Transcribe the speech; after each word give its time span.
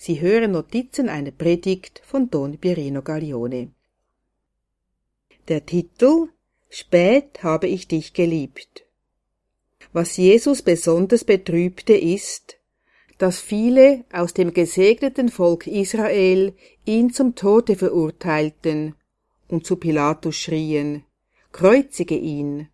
Sie 0.00 0.20
hören 0.20 0.52
Notizen 0.52 1.08
einer 1.08 1.32
Predigt 1.32 2.00
von 2.06 2.30
Don 2.30 2.56
Pierino 2.56 3.02
Gaglione. 3.02 3.72
Der 5.48 5.66
Titel 5.66 6.28
Spät 6.70 7.42
habe 7.42 7.66
ich 7.66 7.88
dich 7.88 8.12
geliebt. 8.12 8.84
Was 9.92 10.16
Jesus 10.16 10.62
besonders 10.62 11.24
betrübte 11.24 11.94
ist, 11.94 12.58
dass 13.18 13.40
viele 13.40 14.04
aus 14.12 14.34
dem 14.34 14.54
gesegneten 14.54 15.30
Volk 15.30 15.66
Israel 15.66 16.54
ihn 16.84 17.12
zum 17.12 17.34
Tode 17.34 17.74
verurteilten 17.74 18.94
und 19.48 19.66
zu 19.66 19.74
Pilatus 19.76 20.36
schrien, 20.36 21.02
kreuzige 21.50 22.16
ihn. 22.16 22.68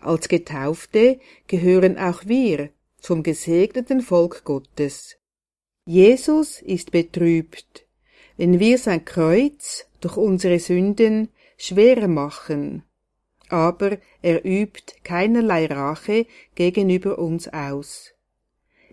Als 0.00 0.28
Getaufte 0.28 1.20
gehören 1.46 1.96
auch 1.96 2.26
wir 2.26 2.68
zum 2.98 3.22
gesegneten 3.22 4.02
Volk 4.02 4.44
Gottes. 4.44 5.16
Jesus 5.92 6.62
ist 6.62 6.92
betrübt, 6.92 7.84
wenn 8.36 8.60
wir 8.60 8.78
sein 8.78 9.04
Kreuz 9.04 9.86
durch 10.00 10.16
unsere 10.16 10.60
Sünden 10.60 11.30
schwerer 11.58 12.06
machen, 12.06 12.84
aber 13.48 13.98
er 14.22 14.44
übt 14.44 14.94
keinerlei 15.02 15.66
Rache 15.66 16.26
gegenüber 16.54 17.18
uns 17.18 17.48
aus. 17.48 18.12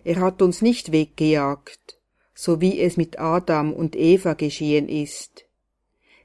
Er 0.02 0.16
hat 0.16 0.42
uns 0.42 0.60
nicht 0.60 0.90
weggejagt, 0.90 2.00
so 2.34 2.60
wie 2.60 2.80
es 2.80 2.96
mit 2.96 3.20
Adam 3.20 3.72
und 3.72 3.94
Eva 3.94 4.34
geschehen 4.34 4.88
ist. 4.88 5.44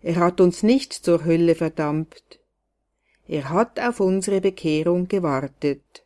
Er 0.01 0.15
hat 0.15 0.41
uns 0.41 0.63
nicht 0.63 0.91
zur 0.91 1.23
Hölle 1.23 1.53
verdammt. 1.53 2.39
Er 3.27 3.51
hat 3.51 3.79
auf 3.79 3.99
unsere 3.99 4.41
Bekehrung 4.41 5.07
gewartet, 5.07 6.03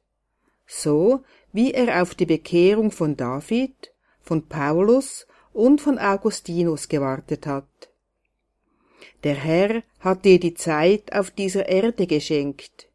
so 0.66 1.24
wie 1.54 1.72
er 1.72 2.02
auf 2.02 2.16
die 2.16 2.26
Bekehrung 2.26 2.92
von 2.92 3.16
David 3.16 3.94
von 4.28 4.48
Paulus 4.48 5.26
und 5.54 5.80
von 5.80 5.98
Augustinus 5.98 6.90
gewartet 6.90 7.48
hat. 7.48 7.90
Der 9.24 9.36
Herr 9.36 9.84
hat 10.00 10.26
dir 10.26 10.40
die 10.40 10.54
Zeit 10.54 11.14
auf 11.14 11.32
dieser 11.32 11.68
Erde 11.68 12.06
geschenkt. 12.08 12.88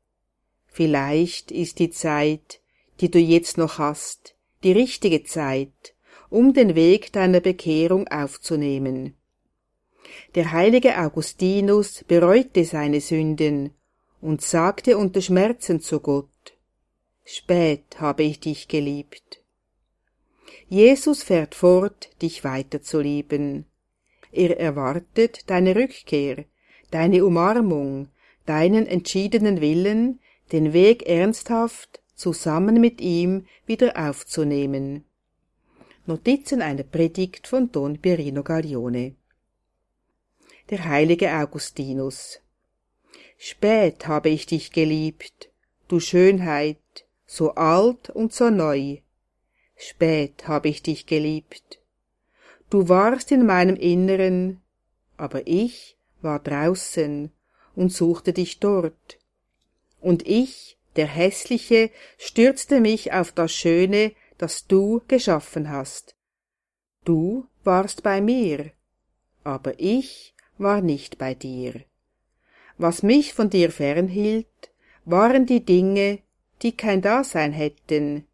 Vielleicht 0.67 1.51
ist 1.51 1.79
die 1.79 1.91
Zeit, 1.91 2.61
die 3.01 3.11
du 3.11 3.19
jetzt 3.19 3.59
noch 3.59 3.79
hast, 3.79 4.35
die 4.63 4.73
richtige 4.73 5.25
Zeit, 5.25 5.95
um 6.31 6.53
den 6.53 6.75
Weg 6.75 7.13
deiner 7.13 7.41
Bekehrung 7.41 8.09
aufzunehmen. 8.09 9.15
Der 10.35 10.53
heilige 10.53 10.99
Augustinus 10.99 12.05
bereute 12.07 12.65
seine 12.65 13.01
Sünden 13.01 13.71
und 14.21 14.43
sagte 14.43 14.99
unter 14.99 15.21
Schmerzen 15.21 15.81
zu 15.81 16.01
Gott, 16.01 16.29
Spät 17.25 18.01
habe 18.01 18.23
ich 18.23 18.41
dich 18.41 18.69
geliebt. 18.69 19.42
Jesus 20.73 21.23
fährt 21.23 21.55
fort, 21.55 22.09
dich 22.23 22.45
weiterzulieben. 22.45 23.67
Er 24.33 24.59
erwartet 24.59 25.51
deine 25.51 25.77
Rückkehr, 25.77 26.47
deine 26.91 27.27
Umarmung, 27.27 28.09
deinen 28.47 28.87
entschiedenen 28.87 29.61
Willen, 29.61 30.19
den 30.51 30.73
Weg 30.73 31.07
ernsthaft 31.07 32.01
zusammen 32.15 32.81
mit 32.81 33.03
ihm 33.03 33.47
wieder 33.67 33.99
aufzunehmen. 33.99 35.05
Notizen 36.07 36.63
einer 36.63 36.85
Predigt 36.85 37.47
von 37.49 37.71
Don 37.71 37.99
Pierino 37.99 38.43
Gaglione 38.43 39.15
Der 40.71 40.87
heilige 40.87 41.35
Augustinus 41.35 42.41
Spät 43.37 44.07
habe 44.07 44.31
ich 44.31 44.47
dich 44.47 44.73
geliebt, 44.73 45.51
du 45.89 46.01
Schönheit, 46.01 46.79
so 47.27 47.57
alt 47.57 48.09
und 48.09 48.33
so 48.33 48.49
neu, 48.49 49.02
spät 49.83 50.47
hab 50.49 50.67
ich 50.67 50.83
dich 50.83 51.07
geliebt. 51.07 51.81
Du 52.71 52.89
warst 52.89 53.33
in 53.33 53.45
meinem 53.45 53.77
Inneren, 53.77 54.61
aber 55.17 55.47
ich 55.47 55.97
war 56.21 56.39
draußen 56.39 57.31
und 57.75 57.93
suchte 57.93 58.33
dich 58.33 58.61
dort. 58.61 59.19
Und 60.01 60.27
ich, 60.27 60.79
der 60.97 61.07
Hässliche, 61.07 61.91
stürzte 62.19 62.81
mich 62.81 63.13
auf 63.13 63.33
das 63.33 63.53
Schöne, 63.53 64.13
das 64.39 64.67
du 64.67 65.03
geschaffen 65.09 65.71
hast. 65.71 66.17
Du 67.05 67.47
warst 67.65 68.03
bei 68.03 68.21
mir, 68.21 68.71
aber 69.45 69.79
ich 69.79 70.35
war 70.59 70.81
nicht 70.81 71.19
bei 71.19 71.35
dir. 71.35 71.83
Was 72.79 73.03
mich 73.03 73.35
von 73.35 73.51
dir 73.51 73.71
fernhielt, 73.71 74.47
waren 75.05 75.47
die 75.47 75.65
Dinge, 75.65 76.21
die 76.63 76.73
kein 76.73 77.03
Dasein 77.03 77.53
hätten, 77.53 78.27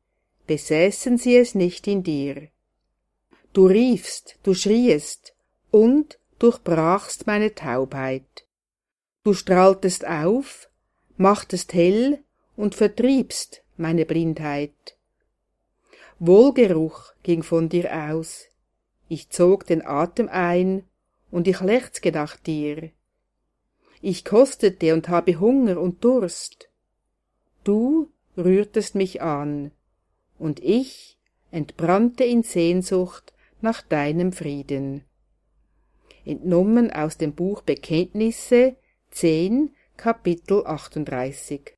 besäßen 0.49 1.19
sie 1.19 1.37
es 1.37 1.55
nicht 1.55 1.87
in 1.87 2.03
dir. 2.03 2.49
Du 3.53 3.67
riefst, 3.67 4.37
du 4.43 4.55
schriest 4.55 5.35
und 5.71 6.19
durchbrachst 6.41 7.29
meine 7.29 7.55
Taubheit. 7.55 8.47
Du 9.23 9.35
strahltest 9.35 10.07
auf, 10.07 10.69
machtest 11.17 11.73
hell 11.75 12.25
und 12.57 12.75
vertriebst 12.75 13.63
meine 13.77 14.05
Blindheit. 14.07 14.97
Wohlgeruch 16.19 17.13
ging 17.23 17.45
von 17.45 17.69
dir 17.69 17.93
aus, 18.11 18.47
ich 19.09 19.31
zog 19.31 19.67
den 19.67 19.87
Atem 19.87 20.29
ein 20.29 20.85
und 21.31 21.47
ich 21.47 21.61
lechzte 21.61 22.11
nach 22.11 22.37
dir. 22.37 22.91
Ich 24.01 24.25
kostete 24.25 24.95
und 24.95 25.09
habe 25.09 25.39
Hunger 25.41 25.79
und 25.79 26.05
Durst. 26.05 26.69
Du 27.65 28.11
rührtest 28.37 28.95
mich 28.95 29.21
an, 29.23 29.73
und 30.39 30.61
ich 30.61 31.19
entbrannte 31.51 32.25
in 32.25 32.43
Sehnsucht 32.43 33.33
nach 33.61 33.83
deinem 33.83 34.33
Frieden. 34.33 35.05
Entnommen 36.25 36.91
aus 36.91 37.17
dem 37.17 37.35
Buch 37.35 37.63
Bekenntnisse 37.63 38.77
10, 39.11 39.75
Kapitel 39.97 40.67
38 40.67 41.78